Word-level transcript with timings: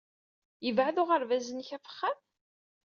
Yebɛed 0.65 0.95
uɣerbaz-nnek 1.01 1.69
ɣef 1.71 1.83
wexxam? 1.87 2.17